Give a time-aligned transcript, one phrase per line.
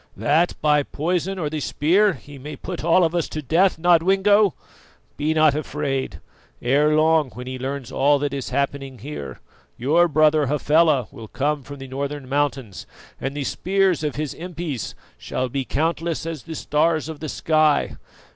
[0.17, 4.55] "That by poison or the spear he may put all of us to death, Nodwengo!
[5.15, 6.19] Be not afraid;
[6.59, 9.41] ere long when he learns all that is happening here,
[9.77, 12.87] your brother Hafela will come from the northern mountains,
[13.19, 17.95] and the spears of his impis shall be countless as the stars of the sky.